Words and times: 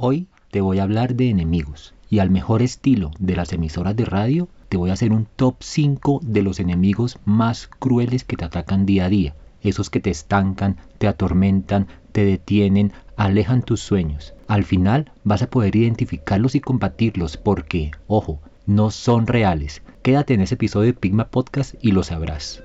Hoy 0.00 0.28
te 0.52 0.60
voy 0.60 0.78
a 0.78 0.84
hablar 0.84 1.16
de 1.16 1.28
enemigos 1.28 1.92
y 2.08 2.20
al 2.20 2.30
mejor 2.30 2.62
estilo 2.62 3.10
de 3.18 3.34
las 3.34 3.52
emisoras 3.52 3.96
de 3.96 4.04
radio 4.04 4.48
te 4.68 4.76
voy 4.76 4.90
a 4.90 4.92
hacer 4.92 5.10
un 5.10 5.26
top 5.34 5.56
5 5.58 6.20
de 6.22 6.42
los 6.42 6.60
enemigos 6.60 7.18
más 7.24 7.66
crueles 7.66 8.22
que 8.22 8.36
te 8.36 8.44
atacan 8.44 8.86
día 8.86 9.06
a 9.06 9.08
día. 9.08 9.34
Esos 9.60 9.90
que 9.90 9.98
te 9.98 10.10
estancan, 10.10 10.76
te 10.98 11.08
atormentan, 11.08 11.88
te 12.12 12.24
detienen, 12.24 12.92
alejan 13.16 13.62
tus 13.62 13.80
sueños. 13.80 14.34
Al 14.46 14.62
final 14.62 15.10
vas 15.24 15.42
a 15.42 15.50
poder 15.50 15.74
identificarlos 15.74 16.54
y 16.54 16.60
combatirlos 16.60 17.36
porque, 17.36 17.90
ojo, 18.06 18.38
no 18.66 18.92
son 18.92 19.26
reales. 19.26 19.82
Quédate 20.02 20.32
en 20.32 20.42
ese 20.42 20.54
episodio 20.54 20.92
de 20.92 20.94
Pigma 20.94 21.24
Podcast 21.24 21.74
y 21.82 21.90
lo 21.90 22.04
sabrás. 22.04 22.62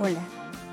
Hola, 0.00 0.20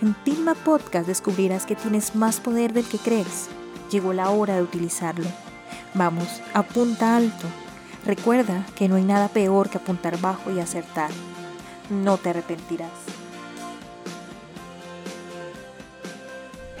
En 0.00 0.14
Pilma 0.14 0.54
Podcast 0.54 1.08
descubrirás 1.08 1.66
que 1.66 1.74
tienes 1.74 2.14
más 2.14 2.38
poder 2.38 2.72
del 2.72 2.84
que 2.84 2.98
crees. 2.98 3.48
Llegó 3.90 4.12
la 4.12 4.30
hora 4.30 4.54
de 4.54 4.62
utilizarlo. 4.62 5.26
Vamos, 5.94 6.40
apunta 6.54 7.16
alto. 7.16 7.46
Recuerda 8.06 8.64
que 8.76 8.88
no 8.88 8.94
hay 8.94 9.02
nada 9.02 9.26
peor 9.26 9.68
que 9.68 9.78
apuntar 9.78 10.20
bajo 10.20 10.52
y 10.52 10.60
acertar. 10.60 11.10
No 11.90 12.16
te 12.16 12.30
arrepentirás. 12.30 12.92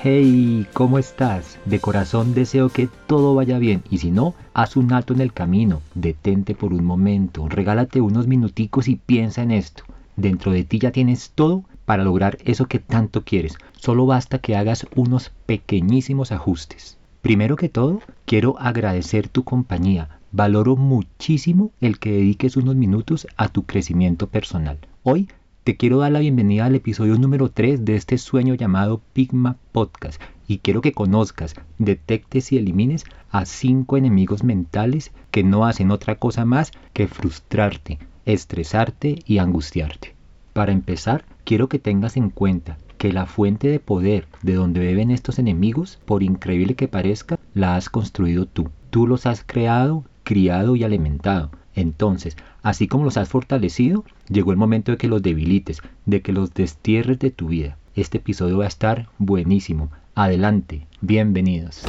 Hey, 0.00 0.68
¿cómo 0.72 0.96
estás? 0.96 1.58
De 1.64 1.80
corazón 1.80 2.34
deseo 2.34 2.68
que 2.68 2.88
todo 3.08 3.34
vaya 3.34 3.58
bien 3.58 3.82
y 3.90 3.98
si 3.98 4.12
no, 4.12 4.36
haz 4.54 4.76
un 4.76 4.92
alto 4.92 5.12
en 5.12 5.22
el 5.22 5.32
camino, 5.32 5.82
detente 5.96 6.54
por 6.54 6.72
un 6.72 6.84
momento, 6.84 7.48
regálate 7.48 8.00
unos 8.00 8.28
minuticos 8.28 8.86
y 8.86 8.94
piensa 8.94 9.42
en 9.42 9.50
esto. 9.50 9.82
Dentro 10.14 10.52
de 10.52 10.62
ti 10.62 10.78
ya 10.78 10.92
tienes 10.92 11.32
todo 11.34 11.64
para 11.88 12.04
lograr 12.04 12.36
eso 12.44 12.66
que 12.66 12.80
tanto 12.80 13.24
quieres. 13.24 13.56
Solo 13.72 14.04
basta 14.04 14.40
que 14.40 14.56
hagas 14.56 14.86
unos 14.94 15.32
pequeñísimos 15.46 16.32
ajustes. 16.32 16.98
Primero 17.22 17.56
que 17.56 17.70
todo, 17.70 18.02
quiero 18.26 18.58
agradecer 18.58 19.28
tu 19.28 19.42
compañía. 19.42 20.20
Valoro 20.30 20.76
muchísimo 20.76 21.70
el 21.80 21.98
que 21.98 22.12
dediques 22.12 22.58
unos 22.58 22.76
minutos 22.76 23.26
a 23.38 23.48
tu 23.48 23.62
crecimiento 23.62 24.26
personal. 24.26 24.76
Hoy 25.02 25.30
te 25.64 25.78
quiero 25.78 25.96
dar 26.00 26.12
la 26.12 26.18
bienvenida 26.18 26.66
al 26.66 26.74
episodio 26.74 27.16
número 27.16 27.50
3 27.50 27.86
de 27.86 27.96
este 27.96 28.18
sueño 28.18 28.54
llamado 28.54 29.00
Pigma 29.14 29.56
Podcast 29.72 30.20
y 30.46 30.58
quiero 30.58 30.82
que 30.82 30.92
conozcas, 30.92 31.54
detectes 31.78 32.52
y 32.52 32.58
elimines 32.58 33.06
a 33.30 33.46
cinco 33.46 33.96
enemigos 33.96 34.44
mentales 34.44 35.10
que 35.30 35.42
no 35.42 35.64
hacen 35.64 35.90
otra 35.90 36.16
cosa 36.16 36.44
más 36.44 36.70
que 36.92 37.08
frustrarte, 37.08 37.98
estresarte 38.26 39.22
y 39.24 39.38
angustiarte. 39.38 40.18
Para 40.52 40.72
empezar, 40.72 41.24
quiero 41.48 41.70
que 41.70 41.78
tengas 41.78 42.18
en 42.18 42.28
cuenta 42.28 42.76
que 42.98 43.10
la 43.10 43.24
fuente 43.24 43.68
de 43.68 43.80
poder 43.80 44.28
de 44.42 44.52
donde 44.52 44.80
beben 44.80 45.10
estos 45.10 45.38
enemigos, 45.38 45.98
por 46.04 46.22
increíble 46.22 46.74
que 46.74 46.88
parezca, 46.88 47.38
la 47.54 47.74
has 47.74 47.88
construido 47.88 48.44
tú. 48.44 48.68
Tú 48.90 49.06
los 49.06 49.24
has 49.24 49.44
creado, 49.44 50.04
criado 50.24 50.76
y 50.76 50.84
alimentado. 50.84 51.50
Entonces, 51.74 52.36
así 52.62 52.86
como 52.86 53.04
los 53.04 53.16
has 53.16 53.30
fortalecido, 53.30 54.04
llegó 54.28 54.50
el 54.50 54.58
momento 54.58 54.92
de 54.92 54.98
que 54.98 55.08
los 55.08 55.22
debilites, 55.22 55.80
de 56.04 56.20
que 56.20 56.34
los 56.34 56.52
destierres 56.52 57.18
de 57.18 57.30
tu 57.30 57.48
vida. 57.48 57.78
Este 57.94 58.18
episodio 58.18 58.58
va 58.58 58.64
a 58.64 58.68
estar 58.68 59.08
buenísimo. 59.16 59.90
Adelante, 60.14 60.86
bienvenidos. 61.00 61.82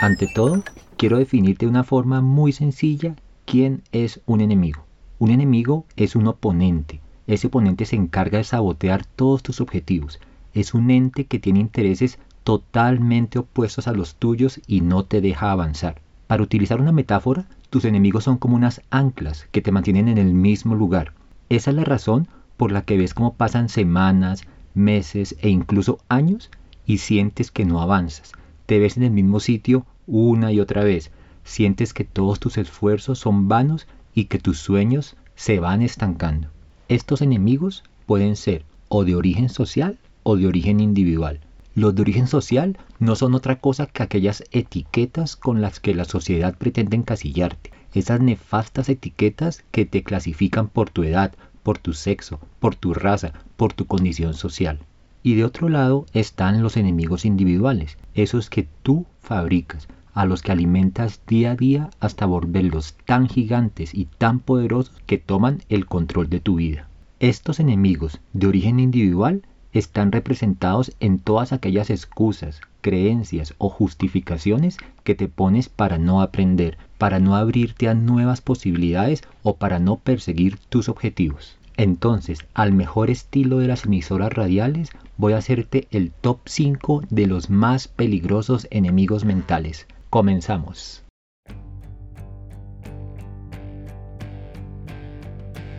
Ante 0.00 0.28
todo, 0.32 0.62
quiero 0.96 1.18
definirte 1.18 1.66
de 1.66 1.70
una 1.70 1.82
forma 1.82 2.20
muy 2.20 2.52
sencilla 2.52 3.16
quién 3.46 3.82
es 3.90 4.20
un 4.26 4.42
enemigo. 4.42 4.84
Un 5.18 5.32
enemigo 5.32 5.86
es 5.96 6.14
un 6.14 6.28
oponente. 6.28 7.00
Ese 7.26 7.48
oponente 7.48 7.86
se 7.86 7.96
encarga 7.96 8.38
de 8.38 8.44
sabotear 8.44 9.04
todos 9.04 9.42
tus 9.42 9.60
objetivos. 9.60 10.20
Es 10.54 10.74
un 10.74 10.90
ente 10.90 11.24
que 11.24 11.38
tiene 11.38 11.60
intereses 11.60 12.18
totalmente 12.44 13.40
opuestos 13.40 13.88
a 13.88 13.92
los 13.92 14.14
tuyos 14.14 14.60
y 14.66 14.80
no 14.80 15.04
te 15.04 15.20
deja 15.20 15.50
avanzar. 15.50 16.00
Para 16.28 16.42
utilizar 16.42 16.80
una 16.80 16.92
metáfora, 16.92 17.46
tus 17.70 17.84
enemigos 17.84 18.24
son 18.24 18.38
como 18.38 18.54
unas 18.54 18.82
anclas 18.90 19.48
que 19.50 19.60
te 19.60 19.72
mantienen 19.72 20.08
en 20.08 20.18
el 20.18 20.32
mismo 20.32 20.74
lugar. 20.74 21.12
Esa 21.48 21.70
es 21.70 21.76
la 21.76 21.84
razón 21.84 22.28
por 22.56 22.70
la 22.70 22.82
que 22.82 22.96
ves 22.96 23.14
cómo 23.14 23.34
pasan 23.34 23.68
semanas, 23.68 24.44
meses 24.74 25.36
e 25.40 25.48
incluso 25.48 25.98
años 26.08 26.50
y 26.86 26.98
sientes 26.98 27.50
que 27.50 27.64
no 27.64 27.80
avanzas. 27.80 28.32
Te 28.66 28.78
ves 28.78 28.96
en 28.96 29.02
el 29.02 29.10
mismo 29.10 29.40
sitio 29.40 29.84
una 30.06 30.52
y 30.52 30.60
otra 30.60 30.84
vez. 30.84 31.10
Sientes 31.42 31.92
que 31.92 32.04
todos 32.04 32.40
tus 32.40 32.58
esfuerzos 32.58 33.18
son 33.18 33.48
vanos 33.48 33.86
y 34.14 34.24
que 34.26 34.38
tus 34.38 34.58
sueños 34.58 35.16
se 35.34 35.58
van 35.58 35.82
estancando. 35.82 36.48
Estos 36.88 37.20
enemigos 37.20 37.82
pueden 38.06 38.36
ser 38.36 38.64
o 38.88 39.04
de 39.04 39.16
origen 39.16 39.48
social 39.48 39.98
o 40.22 40.36
de 40.36 40.46
origen 40.46 40.78
individual. 40.78 41.40
Los 41.74 41.96
de 41.96 42.02
origen 42.02 42.28
social 42.28 42.78
no 43.00 43.16
son 43.16 43.34
otra 43.34 43.58
cosa 43.58 43.86
que 43.86 44.04
aquellas 44.04 44.44
etiquetas 44.52 45.34
con 45.34 45.60
las 45.60 45.80
que 45.80 45.96
la 45.96 46.04
sociedad 46.04 46.56
pretende 46.56 46.96
encasillarte. 46.96 47.72
Esas 47.92 48.20
nefastas 48.20 48.88
etiquetas 48.88 49.64
que 49.72 49.84
te 49.84 50.04
clasifican 50.04 50.68
por 50.68 50.88
tu 50.88 51.02
edad, 51.02 51.34
por 51.64 51.76
tu 51.78 51.92
sexo, 51.92 52.38
por 52.60 52.76
tu 52.76 52.94
raza, 52.94 53.32
por 53.56 53.72
tu 53.72 53.86
condición 53.86 54.34
social. 54.34 54.78
Y 55.24 55.34
de 55.34 55.44
otro 55.44 55.68
lado 55.68 56.06
están 56.12 56.62
los 56.62 56.76
enemigos 56.76 57.24
individuales, 57.24 57.98
esos 58.14 58.48
que 58.48 58.68
tú 58.84 59.06
fabricas, 59.20 59.88
a 60.16 60.24
los 60.24 60.40
que 60.40 60.50
alimentas 60.50 61.20
día 61.26 61.52
a 61.52 61.56
día 61.56 61.90
hasta 62.00 62.24
volverlos 62.24 62.94
tan 63.04 63.28
gigantes 63.28 63.94
y 63.94 64.06
tan 64.06 64.40
poderosos 64.40 64.96
que 65.04 65.18
toman 65.18 65.62
el 65.68 65.84
control 65.84 66.30
de 66.30 66.40
tu 66.40 66.56
vida. 66.56 66.88
Estos 67.20 67.60
enemigos 67.60 68.18
de 68.32 68.46
origen 68.46 68.80
individual 68.80 69.42
están 69.72 70.12
representados 70.12 70.96
en 71.00 71.18
todas 71.18 71.52
aquellas 71.52 71.90
excusas, 71.90 72.62
creencias 72.80 73.54
o 73.58 73.68
justificaciones 73.68 74.78
que 75.04 75.14
te 75.14 75.28
pones 75.28 75.68
para 75.68 75.98
no 75.98 76.22
aprender, 76.22 76.78
para 76.96 77.18
no 77.18 77.36
abrirte 77.36 77.86
a 77.88 77.94
nuevas 77.94 78.40
posibilidades 78.40 79.22
o 79.42 79.56
para 79.56 79.78
no 79.80 79.96
perseguir 79.96 80.56
tus 80.70 80.88
objetivos. 80.88 81.58
Entonces, 81.76 82.38
al 82.54 82.72
mejor 82.72 83.10
estilo 83.10 83.58
de 83.58 83.68
las 83.68 83.84
emisoras 83.84 84.32
radiales, 84.32 84.88
voy 85.18 85.34
a 85.34 85.38
hacerte 85.38 85.88
el 85.90 86.10
top 86.10 86.38
5 86.46 87.02
de 87.10 87.26
los 87.26 87.50
más 87.50 87.86
peligrosos 87.86 88.66
enemigos 88.70 89.26
mentales. 89.26 89.86
Comenzamos. 90.16 91.04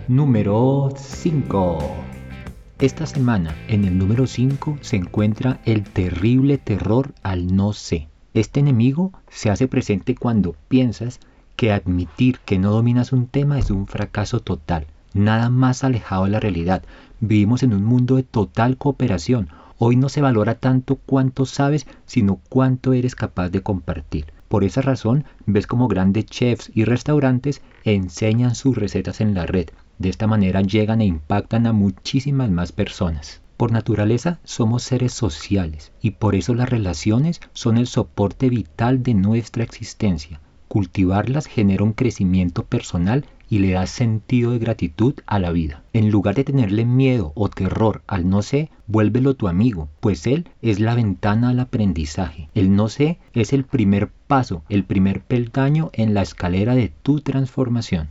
Número 0.08 0.94
5 0.96 1.80
esta 2.78 3.08
semana, 3.08 3.56
en 3.68 3.86
el 3.86 3.98
número 3.98 4.28
5, 4.28 4.78
se 4.82 4.98
encuentra 4.98 5.60
el 5.66 5.86
terrible 5.86 6.60
terror 6.60 7.16
al 7.24 7.56
no 7.56 7.74
sé. 7.74 8.10
Este 8.36 8.60
enemigo 8.60 9.12
se 9.28 9.50
hace 9.50 9.68
presente 9.68 10.14
cuando 10.14 10.56
piensas 10.68 11.20
que 11.56 11.72
admitir 11.72 12.38
que 12.46 12.60
no 12.60 12.70
dominas 12.70 13.14
un 13.14 13.26
tema 13.26 13.58
es 13.58 13.72
un 13.72 13.88
fracaso 13.88 14.40
total, 14.40 14.86
nada 15.16 15.50
más 15.50 15.84
alejado 15.84 16.26
de 16.26 16.30
la 16.30 16.40
realidad. 16.40 16.84
Vivimos 17.22 17.64
en 17.64 17.74
un 17.74 17.84
mundo 17.84 18.18
de 18.18 18.24
total 18.24 18.78
cooperación. 18.78 19.50
Hoy 19.80 19.96
no 19.96 20.10
se 20.10 20.22
valora 20.22 20.56
tanto 20.56 20.96
cuánto 20.96 21.46
sabes, 21.46 21.86
sino 22.06 22.40
cuánto 22.50 22.94
eres 22.94 23.14
capaz 23.14 23.50
de 23.50 23.62
compartir. 23.62 24.34
Por 24.48 24.64
esa 24.64 24.82
razón, 24.82 25.26
ves 25.46 25.68
como 25.68 25.88
grandes 25.88 26.26
chefs 26.26 26.72
y 26.74 26.84
restaurantes 26.84 27.62
enseñan 27.84 28.56
sus 28.56 28.76
recetas 28.76 29.22
en 29.22 29.34
la 29.34 29.46
red, 29.46 29.68
de 30.00 30.10
esta 30.10 30.26
manera 30.26 30.62
llegan 30.62 31.02
e 31.02 31.06
impactan 31.06 31.68
a 31.68 31.74
muchísimas 31.74 32.50
más 32.50 32.72
personas. 32.72 33.42
Por 33.58 33.72
naturaleza 33.72 34.40
somos 34.44 34.84
seres 34.84 35.14
sociales 35.14 35.92
y 36.02 36.12
por 36.12 36.36
eso 36.36 36.54
las 36.54 36.70
relaciones 36.70 37.42
son 37.54 37.78
el 37.78 37.88
soporte 37.88 38.50
vital 38.50 39.04
de 39.04 39.16
nuestra 39.16 39.64
existencia. 39.64 40.40
Cultivarlas 40.68 41.48
genera 41.48 41.84
un 41.84 41.94
crecimiento 41.94 42.64
personal 42.64 43.26
y 43.50 43.60
le 43.60 43.72
da 43.72 43.88
sentido 43.88 44.52
de 44.52 44.60
gratitud 44.60 45.14
a 45.26 45.40
la 45.40 45.52
vida. 45.52 45.84
En 45.94 46.10
lugar 46.10 46.36
de 46.36 46.44
tenerle 46.44 46.86
miedo 46.86 47.32
o 47.36 47.50
terror 47.50 48.02
al 48.08 48.30
no 48.30 48.42
sé, 48.42 48.70
vuélvelo 48.88 49.36
tu 49.36 49.48
amigo, 49.48 49.90
pues 50.00 50.28
él 50.28 50.50
es 50.62 50.80
la 50.80 50.96
ventana 50.96 51.50
al 51.50 51.60
aprendizaje. 51.60 52.50
El 52.56 52.76
no 52.76 52.90
sé 52.90 53.20
es 53.34 53.54
el 53.54 53.64
primer 53.64 54.10
paso, 54.28 54.64
el 54.70 54.84
primer 54.84 55.22
peldaño 55.22 55.90
en 55.94 56.14
la 56.14 56.22
escalera 56.22 56.76
de 56.76 56.92
tu 57.04 57.22
transformación. 57.22 58.10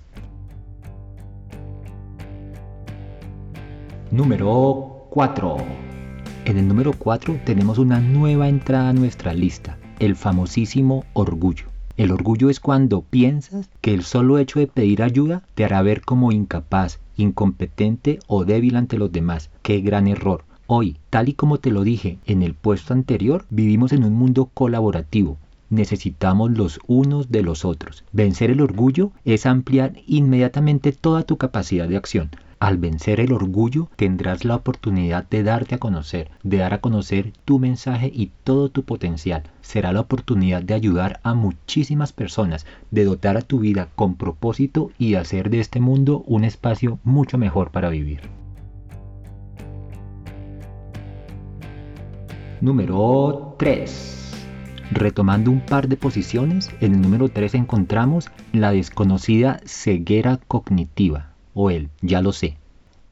Número 4.11 5.07
4. 5.11 5.57
En 6.45 6.59
el 6.59 6.69
número 6.69 6.93
4 6.93 7.41
tenemos 7.45 7.79
una 7.79 7.99
nueva 8.01 8.49
entrada 8.49 8.91
a 8.91 8.93
nuestra 8.93 9.35
lista. 9.35 9.79
el 9.99 10.15
famosísimo 10.15 11.05
orgullo. 11.15 11.76
El 11.97 12.13
orgullo 12.13 12.51
es 12.51 12.61
cuando 12.61 13.01
piensas 13.01 13.71
que 13.81 13.95
el 13.95 14.03
solo 14.03 14.37
hecho 14.37 14.59
de 14.59 14.67
pedir 14.67 15.03
ayuda 15.03 15.43
te 15.55 15.65
hará 15.65 15.81
ver 15.81 16.03
como 16.03 16.31
incapaz, 16.31 17.01
incompetente 17.17 18.19
o 18.27 18.45
débil 18.45 18.77
ante 18.77 18.99
los 18.99 19.11
demás. 19.11 19.49
¡Qué 19.63 19.81
gran 19.81 20.07
error! 20.07 20.45
Hoy, 20.67 20.99
tal 21.09 21.31
y 21.31 21.33
como 21.33 21.57
te 21.59 21.71
lo 21.71 21.85
dije 21.85 22.19
en 22.27 22.43
el 22.43 22.53
puesto 22.53 22.93
anterior, 22.93 23.47
vivimos 23.49 23.93
en 23.93 24.05
un 24.05 24.13
mundo 24.13 24.51
colaborativo. 24.53 25.39
Necesitamos 25.71 26.51
los 26.51 26.81
unos 26.87 27.31
de 27.31 27.43
los 27.43 27.65
otros. 27.65 28.05
Vencer 28.13 28.51
el 28.51 28.61
orgullo 28.61 29.13
es 29.25 29.47
ampliar 29.47 29.95
inmediatamente 30.07 30.93
toda 30.93 31.23
tu 31.23 31.39
capacidad 31.39 31.89
de 31.89 31.97
acción. 31.97 32.31
Al 32.59 32.79
vencer 32.79 33.21
el 33.21 33.35
orgullo 33.35 33.91
tendrás 33.97 34.47
la 34.47 34.55
oportunidad 34.55 35.29
de 35.29 35.43
darte 35.43 35.75
a 35.75 35.79
conocer, 35.79 36.31
de 36.43 36.57
dar 36.57 36.73
a 36.73 36.81
conocer 36.81 37.35
tu 37.45 37.59
mensaje 37.59 38.11
y 38.13 38.33
todo 38.45 38.71
tu 38.71 38.83
potencial. 38.83 39.43
Será 39.61 39.93
la 39.93 40.01
oportunidad 40.01 40.63
de 40.63 40.73
ayudar 40.73 41.21
a 41.23 41.35
muchísimas 41.35 42.15
personas, 42.15 42.65
de 42.91 43.05
dotar 43.05 43.37
a 43.37 43.43
tu 43.43 43.59
vida 43.59 43.89
con 43.95 44.15
propósito 44.15 44.91
y 44.99 45.17
hacer 45.17 45.51
de 45.51 45.61
este 45.61 45.81
mundo 45.81 46.25
un 46.27 46.45
espacio 46.45 46.99
mucho 47.05 47.37
mejor 47.37 47.73
para 47.73 47.91
vivir. 47.91 48.23
Número 52.63 53.55
3. 53.59 54.47
Retomando 54.93 55.51
un 55.51 55.61
par 55.61 55.89
de 55.89 55.99
posiciones, 55.99 56.71
en 56.81 56.95
el 56.95 57.01
número 57.03 57.29
3 57.29 57.55
encontramos 57.55 58.31
la 58.55 58.71
desconocida 58.71 59.61
ceguera 59.67 60.41
cognitiva 60.49 61.36
o 61.57 61.71
el 61.71 61.89
ya 62.03 62.21
lo 62.23 62.33
sé. 62.33 62.59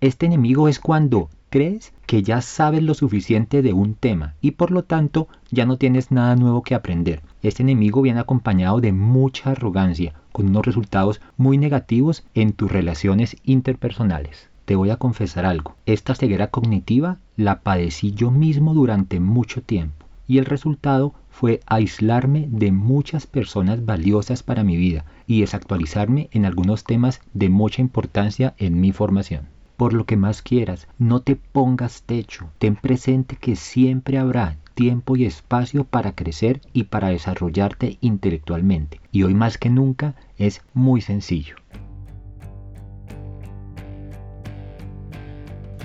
Este 0.01 0.27
enemigo 0.27 0.69
es 0.69 0.79
cuando 0.79 1.31
crees 1.49 1.95
que 2.07 2.23
ya 2.23 2.43
sabes 2.43 2.83
lo 2.83 2.93
suficiente 2.95 3.63
de 3.63 3.73
un 3.73 3.95
tema 3.95 4.35
y 4.43 4.53
por 4.53 4.71
lo 4.71 4.85
tanto 4.85 5.29
ya 5.51 5.65
no 5.65 5.79
tienes 5.79 6.11
nada 6.11 6.37
nuevo 6.37 6.63
que 6.63 6.75
aprender. 6.75 7.23
Este 7.43 7.63
enemigo 7.63 8.03
viene 8.03 8.21
acompañado 8.21 8.81
de 8.81 8.93
mucha 8.93 9.53
arrogancia, 9.53 10.13
con 10.31 10.49
unos 10.49 10.67
resultados 10.67 11.23
muy 11.39 11.57
negativos 11.57 12.25
en 12.35 12.53
tus 12.53 12.71
relaciones 12.71 13.37
interpersonales. 13.45 14.51
Te 14.67 14.77
voy 14.77 14.91
a 14.91 14.97
confesar 14.97 15.47
algo, 15.47 15.77
esta 15.87 16.15
ceguera 16.15 16.49
cognitiva 16.49 17.19
la 17.37 17.61
padecí 17.61 18.13
yo 18.13 18.31
mismo 18.31 18.75
durante 18.75 19.21
mucho 19.21 19.63
tiempo 19.63 20.04
y 20.27 20.39
el 20.39 20.45
resultado 20.45 21.15
fue 21.31 21.61
aislarme 21.67 22.47
de 22.51 22.73
muchas 22.73 23.27
personas 23.27 23.85
valiosas 23.85 24.43
para 24.43 24.65
mi 24.65 24.77
vida 24.77 25.05
y 25.27 25.41
desactualizarme 25.41 26.29
en 26.33 26.45
algunos 26.45 26.85
temas 26.85 27.21
de 27.33 27.49
mucha 27.49 27.83
importancia 27.83 28.55
en 28.59 28.81
mi 28.81 28.93
formación. 28.93 29.49
Por 29.77 29.93
lo 29.93 30.07
que 30.07 30.17
más 30.17 30.43
quieras, 30.43 30.87
no 30.99 31.21
te 31.21 31.35
pongas 31.35 32.03
techo, 32.03 32.49
ten 32.59 32.77
presente 32.77 33.37
que 33.37 33.57
siempre 33.57 34.19
habrá 34.19 34.57
tiempo 34.75 35.17
y 35.17 35.25
espacio 35.25 35.85
para 35.85 36.15
crecer 36.15 36.61
y 36.73 36.85
para 36.85 37.09
desarrollarte 37.09 37.99
intelectualmente. 38.01 39.01
Y 39.11 39.25
hoy 39.25 39.35
más 39.35 39.59
que 39.59 39.71
nunca 39.71 40.15
es 40.37 40.63
muy 40.75 41.01
sencillo. 41.01 41.57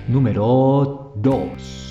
Número 0.07 1.13
2. 1.17 1.88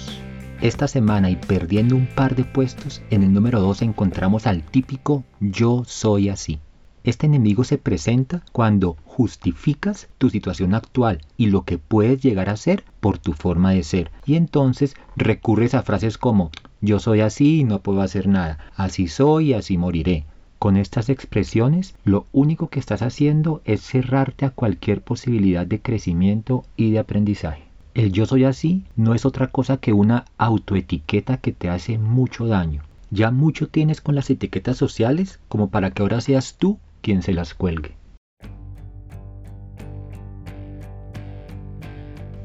Esta 0.61 0.89
semana 0.89 1.31
y 1.31 1.37
perdiendo 1.37 1.95
un 1.95 2.09
par 2.09 2.35
de 2.35 2.43
puestos, 2.43 3.01
en 3.11 3.23
el 3.23 3.33
número 3.33 3.61
2 3.61 3.83
encontramos 3.83 4.49
al 4.49 4.65
típico 4.65 5.23
yo 5.39 5.85
soy 5.87 6.31
así. 6.31 6.59
Este 7.05 7.27
enemigo 7.27 7.63
se 7.63 7.79
presenta 7.79 8.43
cuando 8.51 8.97
justificas 9.05 10.09
tu 10.19 10.31
situación 10.31 10.75
actual 10.75 11.21
y 11.37 11.47
lo 11.47 11.63
que 11.63 11.79
puedes 11.79 12.21
llegar 12.21 12.51
a 12.51 12.57
ser 12.57 12.83
por 12.99 13.19
tu 13.19 13.35
forma 13.35 13.71
de 13.71 13.85
ser. 13.85 14.11
Y 14.27 14.35
entonces 14.35 14.97
recurres 15.15 15.75
a 15.75 15.83
frases 15.83 16.19
como 16.19 16.51
yo 16.81 16.99
soy 16.99 17.21
así 17.21 17.61
y 17.61 17.65
no 17.65 17.79
puedo 17.79 18.03
hacer 18.03 18.27
nada, 18.27 18.59
así 18.75 19.07
soy 19.07 19.51
y 19.51 19.55
así 19.55 19.79
moriré. 19.79 20.25
Con 20.59 20.77
estas 20.77 21.09
expresiones, 21.09 21.95
lo 22.03 22.27
único 22.33 22.69
que 22.69 22.81
estás 22.81 23.03
haciendo 23.03 23.63
es 23.65 23.81
cerrarte 23.81 24.45
a 24.45 24.51
cualquier 24.51 25.03
posibilidad 25.03 25.65
de 25.65 25.81
crecimiento 25.81 26.65
y 26.77 26.91
de 26.91 26.99
aprendizaje. 26.99 27.68
El 27.99 28.13
yo 28.13 28.27
soy 28.27 28.45
así 28.45 28.85
no 28.95 29.13
es 29.13 29.27
otra 29.27 29.49
cosa 29.49 29.79
que 29.79 29.93
una 29.93 30.25
autoetiqueta 30.37 31.39
que 31.39 31.51
te 31.51 31.69
hace 31.69 31.99
mucho 31.99 32.47
daño. 32.47 32.83
Ya 33.11 33.33
mucho 33.33 33.67
tienes 33.67 34.01
con 34.01 34.15
las 34.15 34.31
etiquetas 34.31 34.77
sociales 34.77 35.41
como 35.49 35.69
para 35.71 35.91
que 35.91 36.03
ahora 36.03 36.21
seas 36.21 36.59
tú 36.59 36.79
quien 37.01 37.23
se 37.23 37.33
las 37.33 37.55
cuelgue. 37.55 37.97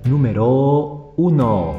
Número 0.05 1.13
1. 1.17 1.75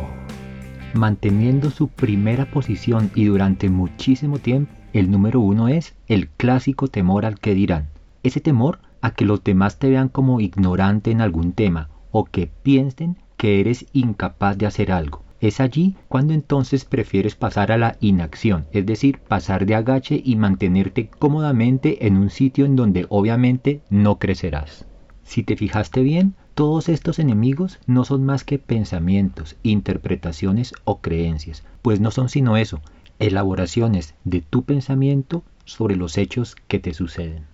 Manteniendo 0.94 1.70
su 1.70 1.88
primera 1.88 2.48
posición 2.52 3.10
y 3.16 3.24
durante 3.24 3.70
muchísimo 3.70 4.38
tiempo, 4.38 4.72
el 4.92 5.10
número 5.10 5.40
1 5.40 5.66
es 5.66 5.96
el 6.06 6.28
clásico 6.28 6.86
temor 6.86 7.26
al 7.26 7.40
que 7.40 7.56
dirán. 7.56 7.88
Ese 8.22 8.38
temor 8.38 8.78
a 9.00 9.10
que 9.10 9.24
los 9.24 9.42
demás 9.42 9.80
te 9.80 9.90
vean 9.90 10.08
como 10.08 10.40
ignorante 10.40 11.10
en 11.10 11.20
algún 11.20 11.54
tema 11.54 11.88
o 12.12 12.24
que 12.24 12.48
piensen 12.62 13.16
que 13.44 13.60
eres 13.60 13.84
incapaz 13.92 14.56
de 14.56 14.64
hacer 14.64 14.90
algo. 14.90 15.22
Es 15.38 15.60
allí 15.60 15.96
cuando 16.08 16.32
entonces 16.32 16.86
prefieres 16.86 17.34
pasar 17.34 17.72
a 17.72 17.76
la 17.76 17.98
inacción, 18.00 18.64
es 18.72 18.86
decir, 18.86 19.18
pasar 19.18 19.66
de 19.66 19.74
agache 19.74 20.18
y 20.24 20.36
mantenerte 20.36 21.10
cómodamente 21.18 22.06
en 22.06 22.16
un 22.16 22.30
sitio 22.30 22.64
en 22.64 22.74
donde 22.74 23.04
obviamente 23.10 23.82
no 23.90 24.18
crecerás. 24.18 24.86
Si 25.24 25.42
te 25.42 25.56
fijaste 25.56 26.00
bien, 26.00 26.34
todos 26.54 26.88
estos 26.88 27.18
enemigos 27.18 27.80
no 27.86 28.06
son 28.06 28.24
más 28.24 28.44
que 28.44 28.58
pensamientos, 28.58 29.56
interpretaciones 29.62 30.72
o 30.84 31.02
creencias, 31.02 31.64
pues 31.82 32.00
no 32.00 32.10
son 32.12 32.30
sino 32.30 32.56
eso, 32.56 32.80
elaboraciones 33.18 34.14
de 34.24 34.40
tu 34.40 34.62
pensamiento 34.62 35.44
sobre 35.66 35.96
los 35.96 36.16
hechos 36.16 36.56
que 36.66 36.78
te 36.78 36.94
suceden. 36.94 37.44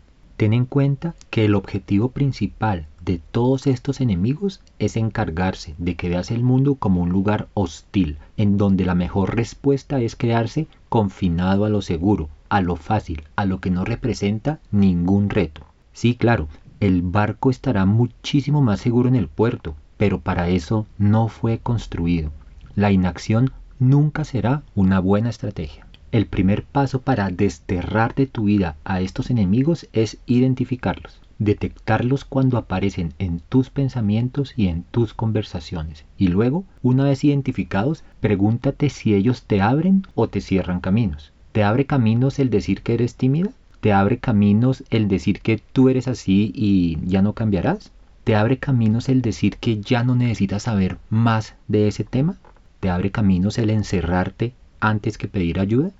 Ten 0.41 0.55
en 0.55 0.65
cuenta 0.65 1.15
que 1.29 1.45
el 1.45 1.55
objetivo 1.55 2.13
principal 2.13 2.87
de 3.05 3.21
todos 3.31 3.67
estos 3.67 4.01
enemigos 4.01 4.63
es 4.79 4.97
encargarse 4.97 5.75
de 5.77 5.97
que 5.97 6.09
veas 6.09 6.31
el 6.31 6.43
mundo 6.43 6.77
como 6.77 7.03
un 7.03 7.11
lugar 7.11 7.49
hostil, 7.53 8.17
en 8.39 8.57
donde 8.57 8.87
la 8.87 8.95
mejor 8.95 9.37
respuesta 9.37 10.01
es 10.01 10.17
quedarse 10.17 10.67
confinado 10.89 11.67
a 11.67 11.69
lo 11.69 11.83
seguro, 11.83 12.31
a 12.49 12.63
lo 12.63 12.77
fácil, 12.77 13.25
a 13.37 13.45
lo 13.45 13.61
que 13.61 13.69
no 13.69 13.85
representa 13.85 14.61
ningún 14.71 15.29
reto. 15.29 15.61
Sí, 15.93 16.15
claro, 16.15 16.49
el 16.81 17.03
barco 17.03 17.51
estará 17.51 17.85
muchísimo 17.85 18.63
más 18.63 18.81
seguro 18.81 19.11
en 19.11 19.17
el 19.17 19.29
puerto, 19.29 19.77
pero 19.99 20.21
para 20.21 20.49
eso 20.49 20.87
no 20.97 21.29
fue 21.29 21.59
construido. 21.59 22.33
La 22.75 22.91
inacción 22.93 23.53
nunca 23.79 24.25
será 24.25 24.63
una 24.75 25.01
buena 25.01 25.29
estrategia. 25.29 25.87
El 26.13 26.27
primer 26.27 26.65
paso 26.65 27.03
para 27.03 27.31
desterrar 27.31 28.17
de 28.17 28.27
tu 28.27 28.45
vida 28.45 28.75
a 28.83 29.01
estos 29.01 29.31
enemigos 29.31 29.87
es 29.93 30.19
identificarlos, 30.27 31.21
detectarlos 31.39 32.25
cuando 32.25 32.59
aparecen 32.59 33.15
en 33.21 33.39
tus 33.39 33.71
pensamientos 33.71 34.53
y 34.57 34.67
en 34.67 34.83
tus 34.83 35.15
conversaciones. 35.15 36.05
Y 36.19 36.27
luego, 36.27 36.65
una 36.83 37.05
vez 37.05 37.23
identificados, 37.23 38.03
pregúntate 38.19 38.91
si 38.91 39.15
ellos 39.15 39.45
te 39.45 39.61
abren 39.61 40.05
o 40.17 40.27
te 40.27 40.41
cierran 40.41 40.81
caminos. 40.81 41.33
¿Te 41.53 41.63
abre 41.63 41.87
caminos 41.87 42.41
el 42.41 42.51
decir 42.51 42.83
que 42.83 42.95
eres 42.95 43.15
tímida? 43.15 43.51
¿Te 43.81 43.93
abre 43.93 44.19
caminos 44.19 44.83
el 44.91 45.07
decir 45.07 45.41
que 45.41 45.63
tú 45.73 45.91
eres 45.91 46.09
así 46.09 46.51
y 46.57 46.99
ya 47.05 47.23
no 47.23 47.35
cambiarás? 47.35 47.93
¿Te 48.25 48.35
abre 48.35 48.59
caminos 48.59 49.09
el 49.09 49.23
decir 49.23 49.59
que 49.59 49.81
ya 49.81 50.03
no 50.03 50.17
necesitas 50.17 50.65
saber 50.65 50.99
más 51.09 51.55
de 51.69 51.87
ese 51.87 52.03
tema? 52.03 52.37
¿Te 52.81 52.91
abre 52.91 53.13
caminos 53.13 53.59
el 53.59 53.71
encerrarte 53.71 54.55
antes 54.81 55.17
que 55.17 55.29
pedir 55.29 55.61
ayuda? 55.61 55.93